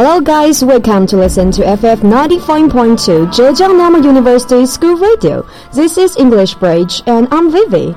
[0.00, 5.46] Hello guys, welcome to listen to FM 95.2 Zhejiang Normal University School Radio.
[5.74, 7.94] This is English Bridge and I'm Vivi.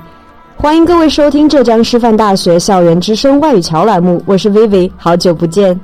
[0.57, 5.79] 欢迎各位收听浙江师范大学校园之声外语桥栏目，我是 Vivi，好久不见。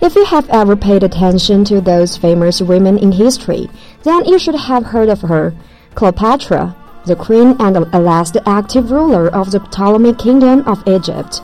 [0.00, 3.70] If you have ever paid attention to those famous women in history,
[4.02, 5.54] then you should have heard of her.
[5.94, 6.74] Cleopatra,
[7.06, 11.40] the queen and the last active ruler of the Ptolemaic kingdom of Egypt,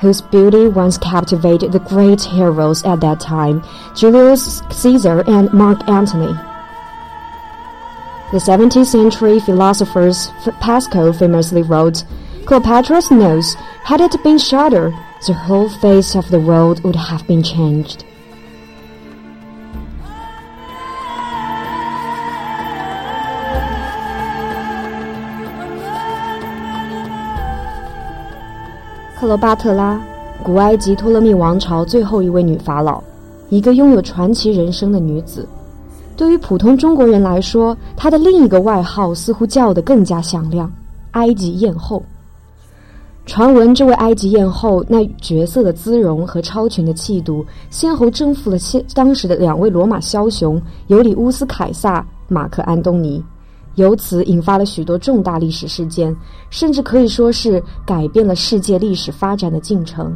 [0.00, 3.62] whose beauty once captivated the great heroes at that time,
[3.94, 6.34] Julius Caesar and Mark Antony.
[8.32, 10.10] The 17th century philosopher
[10.60, 12.04] Pascal famously wrote,
[12.44, 13.54] Cleopatra's nose,
[13.84, 14.92] had it been shorter,
[15.26, 18.04] the whole face of the world would have been changed.
[29.26, 30.00] 克罗巴特拉，
[30.40, 33.02] 古埃及托勒密王朝最后一位女法老，
[33.48, 35.44] 一个拥有传奇人生的女子。
[36.16, 40.72] 对于普通中国人来说，她的另一个外号似乎叫得更加响亮——
[41.10, 42.00] 埃及艳后。
[43.26, 53.20] 传闻这位埃及艳后那绝色的姿容和超群的气度，先后征服了现当时的两位罗马枭雄尤里乌斯·凯撒、马克·安东尼，
[53.75, 56.15] 由此引发了许多重大历史事件，
[56.49, 60.15] 甚至可以说是改变了世界历史发展的进程。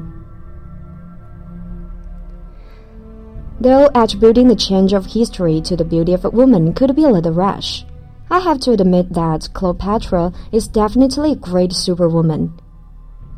[3.62, 7.12] Though attributing the change of history to the beauty of a woman could be a
[7.12, 7.84] little rash,
[8.28, 12.50] I have to admit that Cleopatra is definitely a great superwoman.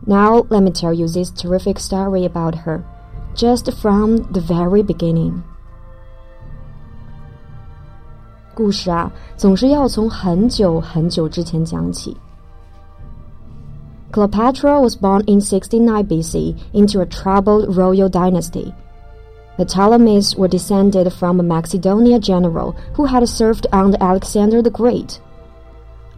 [0.06, 2.84] Now, let me tell you this terrific story about her,
[3.36, 5.44] just from the very beginning.
[8.54, 12.16] 故事啊，总是要从很久很久之前讲起。
[14.12, 18.74] Cleopatra was born in 69 BC into a troubled royal dynasty.
[19.58, 25.20] The Ptolemies were descended from a Macedonia general who had served under Alexander the Great.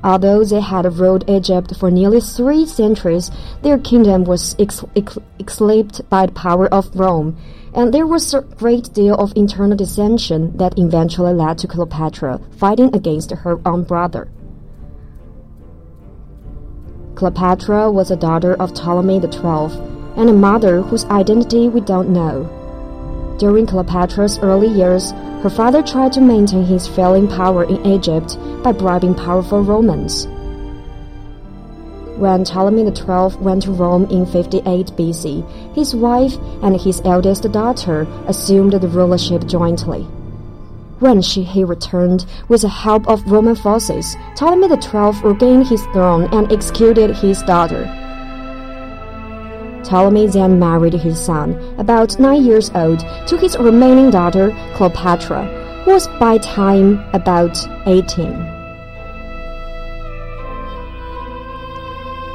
[0.05, 3.31] Although they had ruled Egypt for nearly three centuries,
[3.63, 7.39] their kingdom was eclipsed by the power of Rome,
[7.73, 12.95] and there was a great deal of internal dissension that eventually led to Cleopatra fighting
[12.95, 14.29] against her own brother.
[17.15, 19.81] Cleopatra was a daughter of Ptolemy XII
[20.17, 22.51] and a mother whose identity we don't know.
[23.39, 25.11] During Cleopatra's early years,
[25.43, 30.27] her father tried to maintain his failing power in Egypt by bribing powerful Romans.
[32.17, 38.07] When Ptolemy XII went to Rome in 58 BC, his wife and his eldest daughter
[38.29, 40.05] assumed the rulership jointly.
[41.01, 46.33] When she, he returned with the help of Roman forces, Ptolemy XII regained his throne
[46.33, 48.04] and executed his daughter.
[49.85, 55.45] Ptolemy then married his son, about nine years old, to his remaining daughter Cleopatra,
[55.85, 57.55] who was by time about
[57.87, 58.33] eighteen.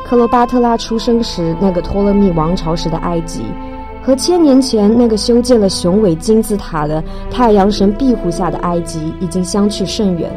[0.05, 3.43] 克罗巴特拉出生时，那个托勒密王朝时的埃及，
[4.01, 10.31] 和千年前那个修建了雄伟金字塔的太阳神庇护下的埃及已经相去甚远。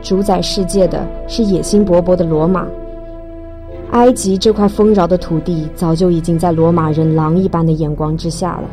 [0.00, 2.66] 主宰世界的是野心勃勃的罗马。
[3.92, 8.64] 埃及这块丰饶的土地早就已经在罗马人狼一般的眼光之下了。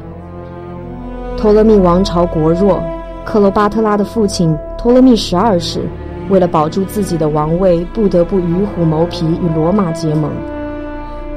[1.38, 2.82] 托勒密王朝国弱，
[3.24, 5.82] 克罗巴特拉的父亲托勒密十二世
[6.30, 10.30] 为了保住自己的王位，不得不与虎谋皮，与罗马结盟。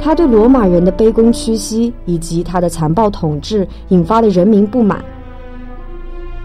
[0.01, 5.05] 他对罗马人的卑躬屈膝以及他的残暴统治引发了人民不满。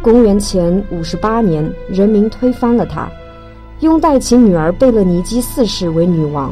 [0.01, 3.07] 公元前五十八年，人民推翻了他，
[3.79, 6.51] 拥戴其女儿贝勒尼基四世为女王。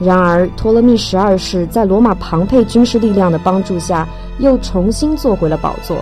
[0.00, 4.08] 然而，托勒密十二世在罗马庞培军事力量的帮助下，
[4.38, 5.94] 又重新坐回了宝座。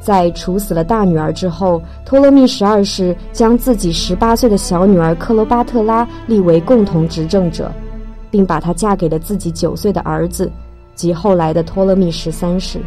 [0.00, 7.72] 在处死了大女儿之后，托勒密十二世将自己十八岁的小女儿克罗巴特拉立为共同执政者，
[8.30, 10.52] 并把她嫁给了自己九岁的儿子，
[10.94, 12.78] 即后来的托勒密十三世。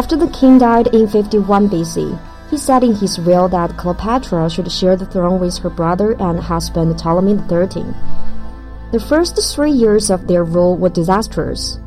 [0.00, 2.18] After the king died in 51 BC,
[2.48, 6.40] he said in his will that Cleopatra should share the throne with her brother and
[6.40, 7.84] husband Ptolemy XIII.
[8.92, 11.78] The first three years of their rule were disastrous.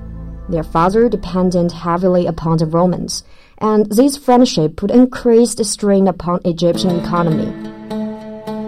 [0.48, 3.24] Their father depended heavily upon the Romans,
[3.57, 7.50] and this friendship put increased strain upon Egyptian economy.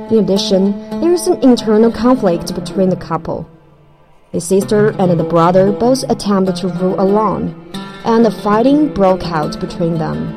[0.10, 0.72] In addition,
[1.02, 3.48] there is an internal conflict between the couple.
[4.32, 7.54] The sister and the brother both attempted to rule alone,
[8.05, 10.37] and the fighting broke out between them.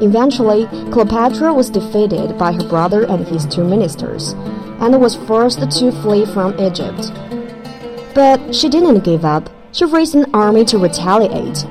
[0.00, 4.34] Eventually, Cleopatra was defeated by her brother and his two ministers,
[4.80, 7.12] and was forced to flee from Egypt.
[8.14, 9.48] But she didn't give up.
[9.72, 11.64] She raised an army to retaliate.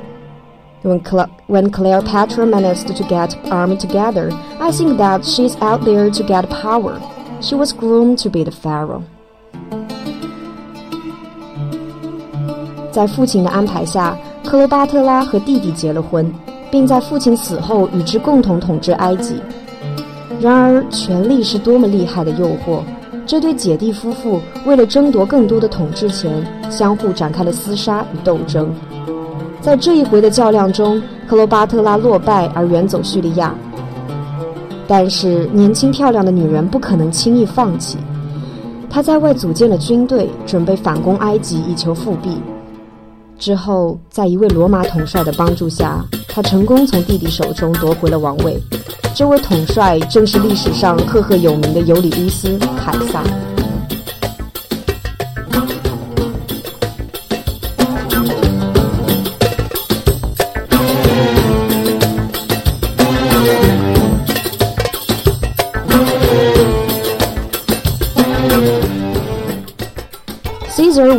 [0.81, 6.09] When, Cle when Cleopatra managed to get army together, I think that she's out there
[6.09, 6.99] to get power.
[7.41, 9.03] She was groomed to be the pharaoh.
[12.91, 16.32] 在父亲的安排下， 克罗巴特拉和弟弟结了婚，
[16.70, 19.34] 并在父亲死后与之共同统治埃及。
[20.40, 22.80] 然而，权力是多么厉害的诱惑！
[23.26, 28.72] 这对姐弟夫妇为了争夺更多的统治权，相互展开了厮杀与斗争。
[29.60, 33.52] 在这一回的较量中，克罗巴特拉落败而远走叙利亚。
[34.86, 37.98] 但是，年轻漂亮的女人不可能轻易放弃。
[38.88, 42.40] 她在外组建了军队，准备反攻埃及，以求复辟。
[43.38, 48.56] 之后，在一位罗马统帅的帮助下，他成功从弟弟手中夺回了王位。
[49.14, 53.22] 这位统帅正是历史上赫赫有名的尤里乌斯·凯撒。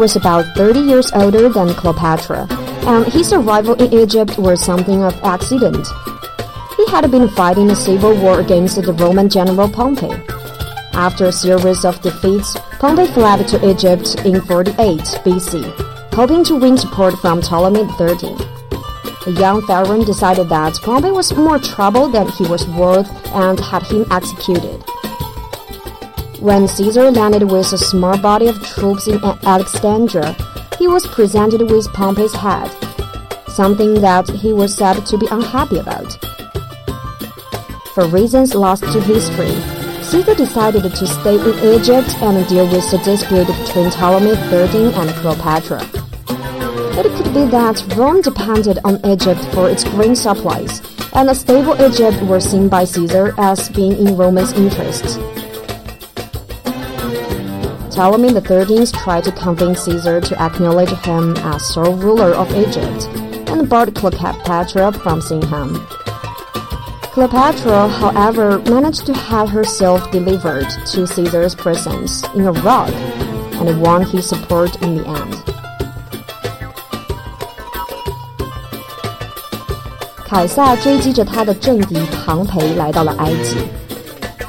[0.07, 2.47] Was about 30 years older than Cleopatra,
[2.87, 5.85] and his arrival in Egypt was something of accident.
[6.77, 10.13] He had been fighting a civil war against the Roman general Pompey.
[10.93, 15.65] After a series of defeats, Pompey fled to Egypt in 48 BC,
[16.13, 18.37] hoping to win support from Ptolemy XIII.
[19.25, 23.83] The young pharaoh decided that Pompey was more trouble than he was worth and had
[23.83, 24.81] him executed.
[26.39, 30.35] When Caesar landed with a small body of troops in Alexandria,
[30.77, 32.69] he was presented with Pompey's head,
[33.47, 36.13] something that he was said to be unhappy about.
[37.95, 39.49] For reasons lost to history,
[40.03, 45.09] Caesar decided to stay in Egypt and deal with the dispute between Ptolemy XIII and
[45.15, 45.81] Cleopatra.
[46.99, 51.73] It could be that Rome depended on Egypt for its grain supplies, and a stable
[51.81, 55.19] Egypt was seen by Caesar as being in Rome's interest.
[57.96, 63.08] Ptolemy XIII tried to convince Caesar to acknowledge him as sole ruler of Egypt
[63.48, 65.74] and barred Cleopatra from seeing him.
[67.12, 72.90] Cleopatra, however, managed to have herself delivered to Caesar's presence in a rug
[73.60, 75.52] and won his support in the end.
[80.32, 83.58] 凯撒追击着他的政敌庞培来到了埃及。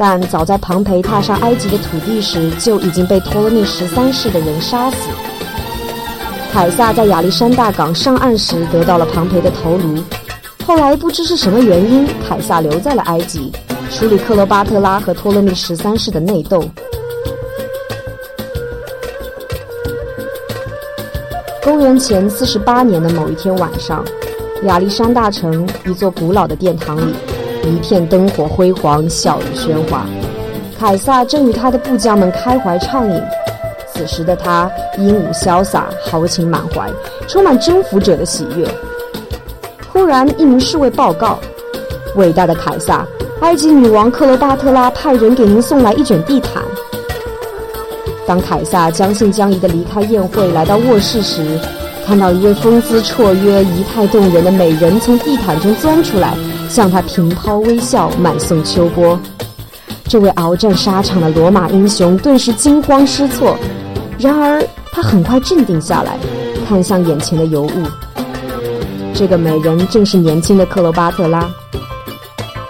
[0.01, 4.97] 但早在庞培踏上埃及的土地时，就已经被托勒密十三世的人杀死。
[6.53, 10.03] 凯撒在亚历山大港上岸时得到了庞培的头颅。
[10.65, 13.51] 后来不知是什么原因，凯撒留在了埃及，
[13.91, 16.63] 处理克罗巴特拉和托勒密十三世的内斗。
[21.65, 24.05] 公元前四十八年的某一天晚上，
[24.63, 27.13] 亚历山大城一座古老的殿堂里。
[27.69, 30.07] 一片灯火辉煌，笑语喧哗。
[30.79, 33.23] 凯撒正与他的部将们开怀畅饮。
[33.93, 36.89] 此时的他英武潇洒，豪情满怀，
[37.27, 38.65] 充满征服者的喜悦。
[39.93, 41.41] 忽然，一名侍卫报告
[42.15, 43.05] ：“伟大的凯撒，
[43.41, 46.63] 埃及女王克罗巴特拉派人给您送来一卷地毯。”
[48.25, 51.59] 当凯撒将信将疑地离开宴会，来到卧室时，
[52.07, 56.37] 看到一位风姿绰约、仪态动人的美人从地毯中钻出来。
[56.69, 59.19] 向他平抛微笑，满送秋波。
[60.05, 63.57] 这位鏖战沙场的罗马英雄顿时惊慌失措，
[64.19, 66.19] 然而他很快镇定下来，
[66.67, 67.83] 看向眼前的尤物。
[69.15, 71.49] 这个美人正是年轻的克罗巴特拉。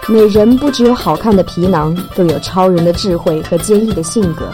[0.07, 4.49] 美人不只有好看的皮囊，更有超人的智慧和坚毅的性格。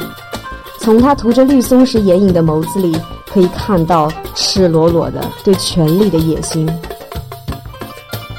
[0.79, 2.95] 从她涂着绿松石眼影的眸子里，
[3.33, 6.69] 可以看到赤裸裸的对权力的野心。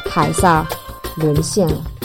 [0.04, 0.64] 凯撒。
[1.16, 1.95] 沦陷了。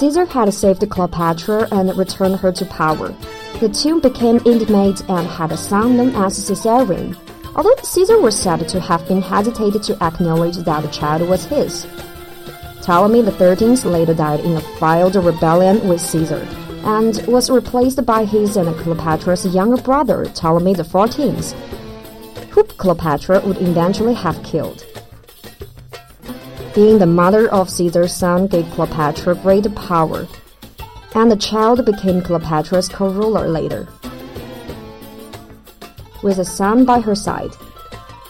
[0.00, 3.14] Caesar had saved Cleopatra and returned her to power.
[3.60, 7.14] The two became intimate and had a son known as Caesarion,
[7.54, 11.86] although Caesar was said to have been hesitated to acknowledge that the child was his.
[12.80, 16.48] Ptolemy XIII later died in a failed rebellion with Caesar
[16.82, 21.52] and was replaced by his and Cleopatra's younger brother, Ptolemy XIV,
[22.48, 24.82] who Cleopatra would eventually have killed.
[26.74, 30.28] Being the mother of Caesar's son gave Cleopatra great power,
[31.16, 33.88] and the child became Cleopatra's co-ruler later.
[36.22, 37.50] With a son by her side,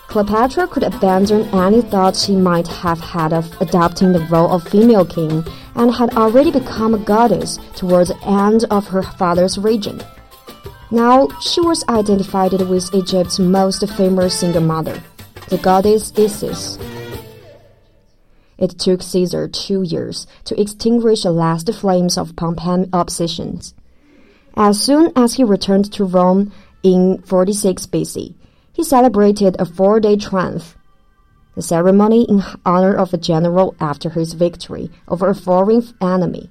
[0.08, 5.04] Cleopatra could abandon any thought she might have had of adopting the role of female
[5.04, 5.44] king
[5.74, 10.00] and had already become a goddess towards the end of her father's reign.
[10.90, 15.00] Now she was identified with Egypt's most famous single mother,
[15.48, 16.78] the goddess Isis.
[18.60, 23.74] It took Caesar two years to extinguish the last flames of Pompeian obsessions.
[24.54, 26.52] As soon as he returned to Rome
[26.82, 28.34] in 46 BC,
[28.72, 30.76] he celebrated a four-day triumph.
[31.56, 36.50] The ceremony in honor of a general after his victory over a foreign enemy.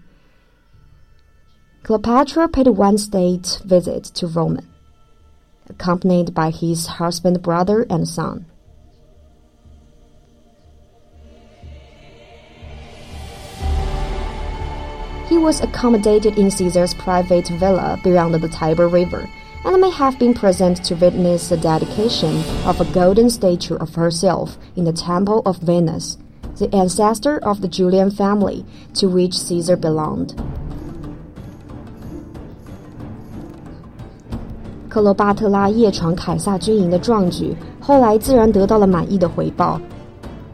[1.84, 4.68] Cleopatra paid one state visit to Rome,
[5.70, 8.48] accompanied by his husband, brother, and son.
[15.29, 19.29] He was accommodated in Caesar's private villa beyond the Tiber River
[19.65, 24.59] and may have been present to witness the dedication of a golden statue of herself
[24.77, 26.19] in the Temple of Venus,
[26.59, 30.35] the ancestor of the Julian family to which Caesar belonged.
[34.91, 39.81] 克罗巴特拉夜闯凯撒军营的壮举，后来自然得到了满意的回报。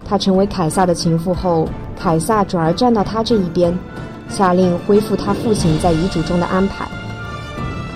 [0.02, 3.76] 他成为凯撒的情妇后，凯撒转而站到他这一边，
[4.29, 6.85] 下令恢复他父亲在遗嘱中的安排。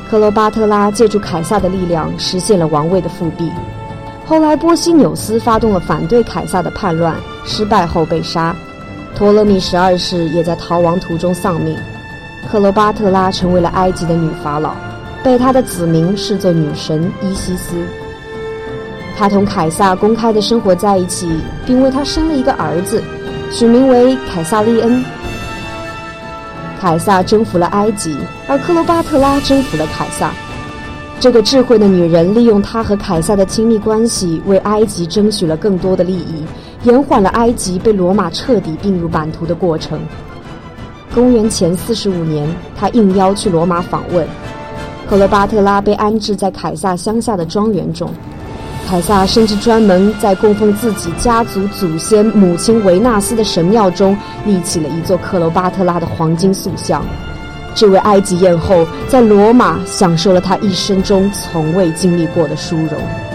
[0.09, 3.51] 克罗巴特拉借助凯撒的力量实现了王位的复辟。
[4.25, 8.55] 后来，波西纽斯发动了反对凯撒的叛乱，失败后被杀。
[9.15, 11.75] 托勒密十二世也在逃亡途中丧命。
[12.49, 14.75] 克罗巴特拉成为了埃及的女法老，
[15.23, 17.75] 被他的子民视作女神伊西斯。
[19.17, 21.27] 他同凯撒公开的生活在一起，
[21.65, 23.03] 并为他生了一个儿子，
[23.51, 25.03] 取名为凯撒利恩。
[26.79, 28.15] 凯撒征服了埃及，
[28.47, 30.31] 而克罗巴特拉征服了凯撒。
[31.19, 36.45] 这个智慧的女人利用她和凯撒的亲密关系，为埃及争取了更多的利益，
[36.83, 39.99] 延缓了埃及被罗马彻底并入版图的过程。
[41.13, 44.25] 公元前四十五年，她应邀去罗马访问，
[45.09, 48.09] 克罗巴特拉被安置在凯撒乡下的庄园中。
[48.89, 54.17] 凯撒甚至专门在供奉自己家族祖先母亲维纳斯的神庙中
[54.47, 57.05] 立起了一座克罗巴特拉的黄金塑像。
[57.75, 63.28] 这位埃及艳后在罗马享受了她一生中从未经历过的殊荣。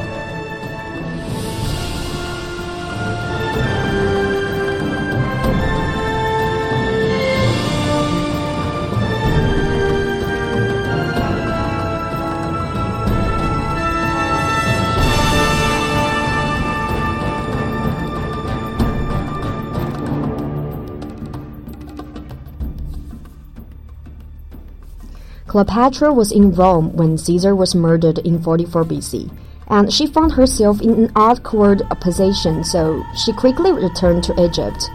[25.55, 29.31] Cleopatra was in Rome when Caesar was murdered in 44 BC,
[29.69, 34.91] and she found herself in an awkward position, so she quickly returned to Egypt.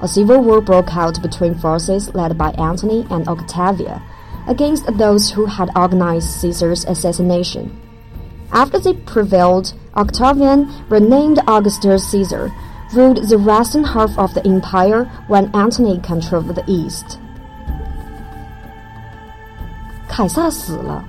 [0.00, 4.00] A civil war broke out between forces led by Antony and Octavian
[4.46, 7.78] against those who had organized Caesar's assassination.
[8.50, 12.50] After they prevailed, Octavian, renamed Augustus Caesar,
[12.94, 17.18] ruled the western half of the empire when Antony controlled the east.
[20.18, 21.04] 凯撒死了。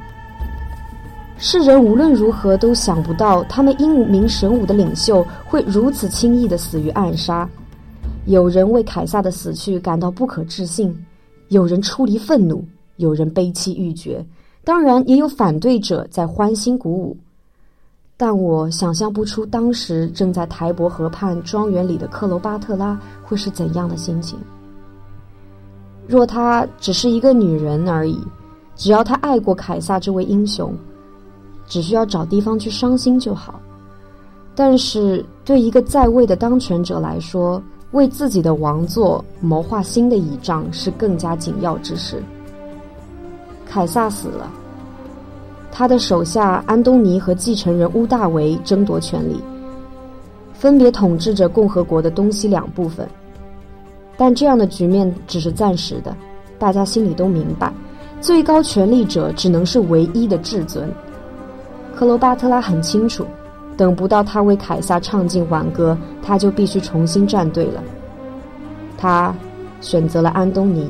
[1.39, 7.50] 世人无论如何都想不到，他们英明神武的领袖会如此轻易的死于暗杀。
[8.25, 10.96] 有人为凯撒的死去感到不可置信，
[11.48, 12.63] 有人出离愤怒，
[12.98, 14.24] 有人悲戚欲绝，
[14.63, 17.18] 当然也有反对者在欢欣鼓舞。
[18.16, 24.38] 但我想象不出当时正在台伯河畔庄园里的克罗巴特拉会是怎样的心情。
[26.06, 28.24] 若她只是一个女人而已。
[28.79, 30.74] 只要他爱过凯撒这位英雄，
[31.67, 33.59] 只需要找地方去伤心就好。
[34.55, 42.24] 但是对一个在位的当权者来说，为自己的王座谋划新的倚仗是更加紧要之事。
[43.67, 44.50] 凯撒死了，
[45.74, 49.41] 他的手下安东尼和继承人乌大维争夺权力，
[50.53, 53.05] 分别统治着共和国的东西两部分。
[54.15, 56.15] 但这样的局面只是暂时的。
[56.57, 57.74] 大家心里都明白，
[58.21, 60.89] 最高权力者只能是唯一的至尊。
[61.95, 63.25] 克罗巴特拉很清楚，
[63.75, 67.81] 等不到他为凯撒唱尽挽歌，他就必须重新站队了。
[68.97, 69.33] 他
[69.81, 70.89] 选择了安东尼。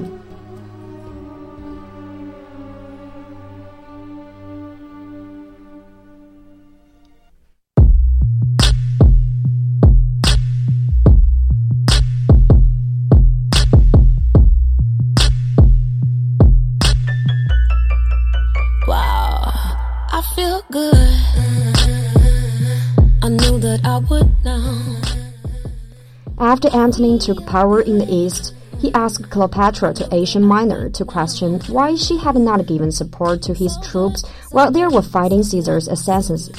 [26.60, 31.62] After Antony took power in the east, he asked Cleopatra to Asia Minor to question
[31.70, 36.52] why she had not given support to his troops while they were fighting Caesar's assassins.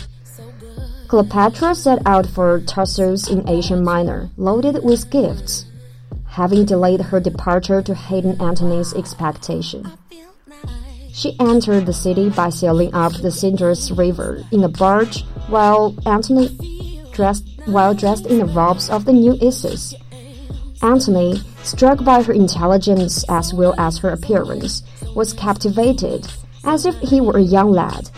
[1.08, 5.66] Cleopatra set out for Tarsus in Asia Minor, loaded with gifts,
[6.28, 9.86] having delayed her departure to hasten Antony's expectation.
[11.12, 17.02] She entered the city by sailing up the Cydnus River in a barge, while Antony
[17.12, 19.93] dressed while dressed in the robes of the new Isis.
[20.81, 24.83] Antony, struck by her intelligence as well as her appearance,
[25.15, 26.27] was captivated
[26.63, 28.09] as if he were a young lad,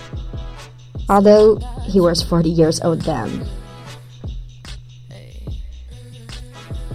[1.07, 3.29] although he was forty years old then.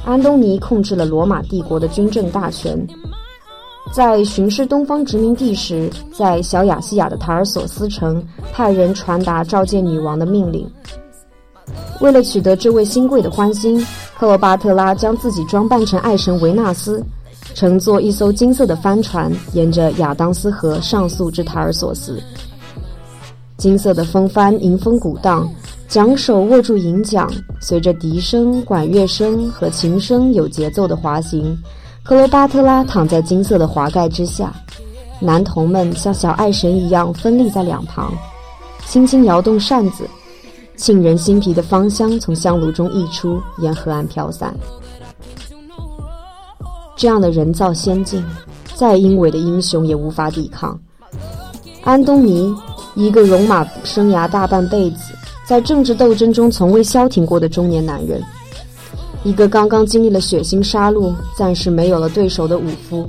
[0.04, 2.86] 安东尼控制了罗马帝国的军政大权，
[3.94, 10.68] 在巡视东方殖民地时，在小亚细亚的塔尔索斯城派人传达召见女王的命令。
[11.99, 13.79] 为了取得这位新贵的欢心，
[14.17, 17.03] 克罗巴特拉将自己装扮成爱神维纳斯，
[17.53, 22.21] 乘坐一艘金色的帆船，沿着亚当斯河上溯至塔尔索斯。
[23.57, 25.49] 金色的风帆迎风鼓荡，
[25.87, 27.27] 桨手握住银桨，
[27.59, 31.57] 随着笛声、管乐声和琴声有节奏的滑行。
[32.03, 34.53] 克罗巴特拉躺在金色的滑盖之下，
[35.19, 38.13] 男童们像小爱神一样分立在两旁，
[38.85, 40.07] 轻轻摇动扇子。
[40.77, 44.55] 沁人心脾的芳香从香炉中溢出，沿河岸飘散。
[46.95, 48.23] 这样的人造仙境，
[48.75, 50.79] 再英伟的英雄也无法抵抗。
[51.83, 52.55] 安东尼，
[52.95, 55.13] 一个戎马生涯大半辈子，
[55.47, 58.21] 在政治斗争中从未消停过的中年男人，
[59.23, 63.07] 一个刚刚经历了血腥杀戮、暂时没有了对手的武夫，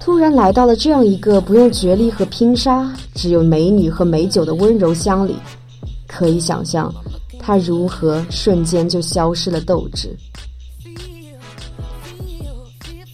[0.00, 5.36] 突然来到了这样一个不用绝力和拼杀，只有美女和美酒的温柔乡里。
[6.08, 6.92] 可以想象，
[7.38, 10.16] 他如何瞬间就消失了斗志。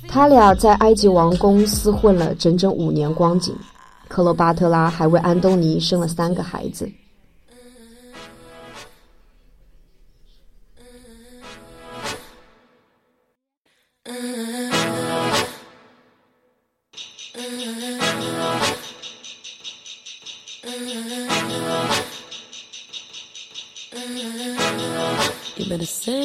[0.08, 3.54] 他俩在埃及王宫厮混了整整五年光景，
[4.06, 6.88] 克罗巴特拉还为安东尼生了三个孩子。
[25.84, 26.23] Sing,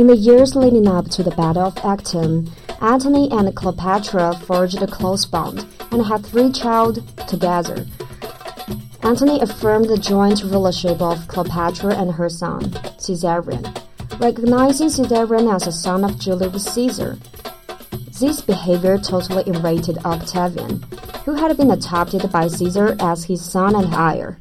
[0.00, 4.86] In the years leading up to the Battle of Actium, Antony and Cleopatra forged a
[4.86, 7.84] close bond and had three children together.
[9.02, 13.62] Antony affirmed the joint rulership of Cleopatra and her son, Caesarion,
[14.18, 17.18] recognizing Caesarion as a son of Julius Caesar.
[18.18, 20.82] This behavior totally enraged Octavian,
[21.26, 24.38] who had been adopted by Caesar as his son and heir.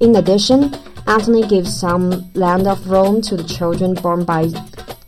[0.00, 0.74] In addition,
[1.06, 4.48] Antony gave some land of Rome to the children born by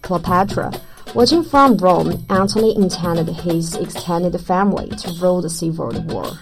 [0.08, 0.72] Cleopatra.
[1.14, 6.32] Watching from Rome, Antony intended his extended family to rule the civil war.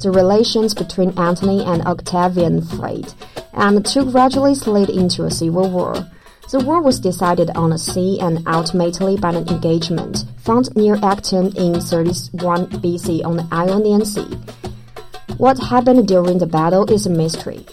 [0.00, 3.12] The relations between Antony and Octavian frayed,
[3.52, 5.92] and the two gradually slid into a civil war.
[6.50, 11.48] The war was decided on the sea and ultimately by an engagement found near Actium
[11.48, 14.61] in 31 BC on the Ionian Sea.
[15.42, 17.66] What happened during the battle is a mystery.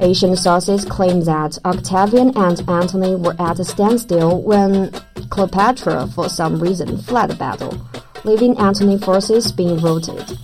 [0.00, 4.90] Ancient sources claim that Octavian and Antony were at a standstill when
[5.30, 7.78] Cleopatra, for some reason, fled the battle,
[8.24, 10.36] leaving Antony forces being routed.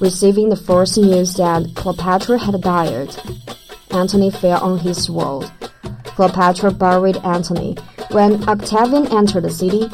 [0.00, 3.14] Receiving the first news that Cleopatra had died,
[3.90, 5.50] Antony fell on his sword.
[6.16, 7.76] Cleopatra buried Antony.
[8.12, 9.90] When Octavian entered the city,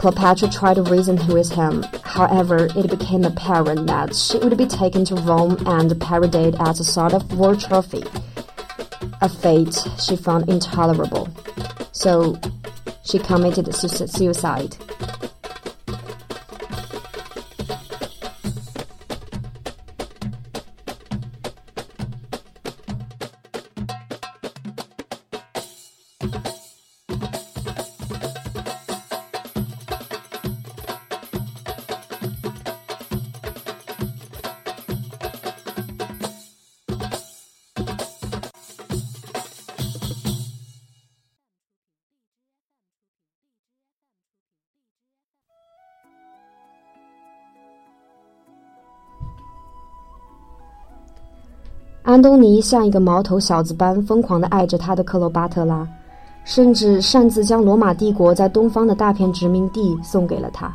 [0.00, 1.82] Cleopatra tried to reason with him.
[2.04, 6.84] However, it became apparent that she would be taken to Rome and paraded as a
[6.84, 8.02] sort of war trophy.
[9.20, 11.28] A fate she found intolerable.
[11.92, 12.40] So,
[13.04, 14.74] she committed suicide.
[52.10, 55.86] 安东尼像一个毛头小子般疯狂地爱着他的克罗巴特拉，
[56.44, 60.74] 甚至擅自将罗马帝国在东方的大片殖民地送给了他。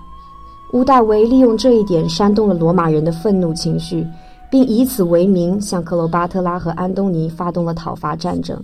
[0.71, 4.07] 屋大维利用这一点煽动了罗马人的愤怒情绪，
[4.49, 8.57] 并以此为名向克罗巴特拉和安东尼发动了讨伐战争。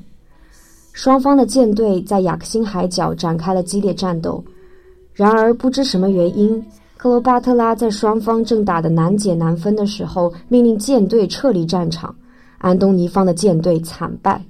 [0.93, 4.41] 双方的舰队在雅克辛海角展开了激烈战斗。
[5.13, 12.15] 然而，不知什么原因，克罗巴特拉在双方正打得难解难分的时候，命令舰队撤离战场。
[12.61, 14.41] 安东尼方的舰队惨败。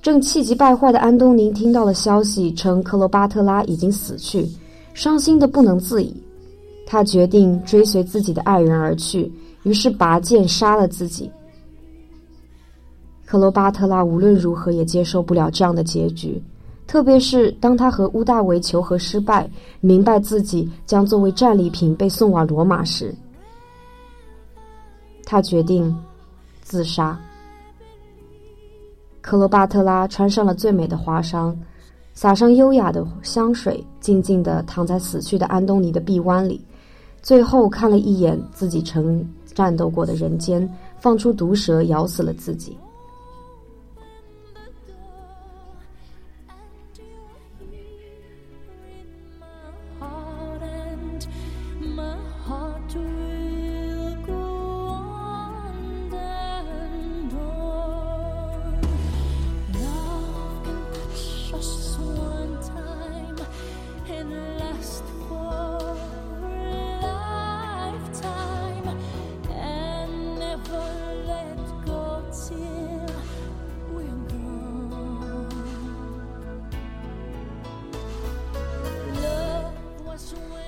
[0.00, 4.48] 正气急败坏的安东尼听到了消息，称克罗巴特拉已经死去，
[4.94, 6.12] 伤心的不能自已。
[6.84, 9.32] 他决定追随自己的爱人而去，
[9.62, 11.30] 于是拔剑杀了自己。
[13.24, 16.42] 克罗巴特拉无论如何也接受不了这样的结局，
[16.86, 19.48] 特别是当他和乌大维求和失败，
[19.80, 23.14] 明白自己将作为战利品被送往罗马时，
[25.24, 25.96] 他决定。
[26.62, 27.18] 自杀。
[29.20, 31.54] 克罗巴特拉穿上了最美的华裳，
[32.14, 36.60] 撒上优雅的香水，静静地躺在死去的安东尼的臂弯里，
[37.22, 42.76] 最后看了一眼自己曾战斗过的人间，放出毒蛇咬死了自己。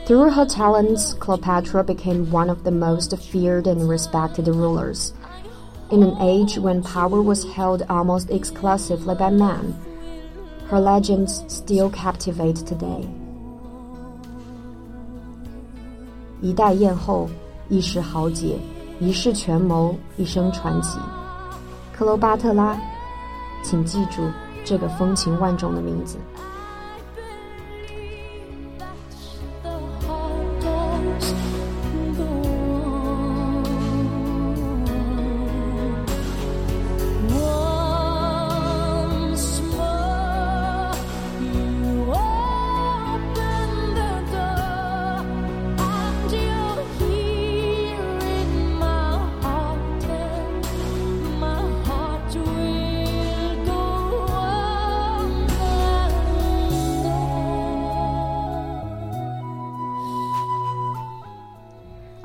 [0.05, 5.13] Through her talents, Cleopatra became one of the most feared and respected rulers.
[5.91, 9.75] In an age when power was held almost exclusively by men,
[10.67, 13.07] her legends still captivate today.
[16.41, 17.29] 一代艳后，
[17.69, 18.57] 一时豪杰，
[18.99, 20.97] 一世权谋，一生传奇。
[21.91, 22.79] 克罗巴特拉，
[23.63, 24.23] 请记住
[24.63, 26.17] 这个风情万种的名字。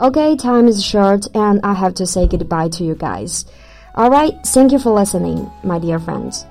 [0.02, 3.46] Okay, time is short and I have to say goodbye to you guys.
[3.98, 6.46] Alright, thank you for listening, my dear friends.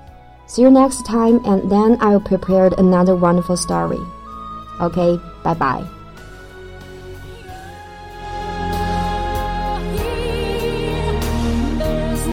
[0.47, 4.01] See you next time and then I'll prepare another wonderful story.
[4.81, 5.98] Okay, bye bye.